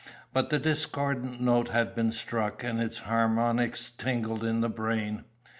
[0.33, 5.25] But the discordant note had been struck, and its harmonics tingled in the brain.